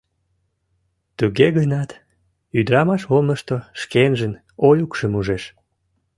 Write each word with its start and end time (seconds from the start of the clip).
Туге 1.17 1.47
гынат, 1.57 1.89
ӱдырамаш 2.59 3.01
олмышто 3.13 3.57
шкенжын 3.81 4.33
Олюкшым 4.67 5.13
ужеш. 5.19 5.43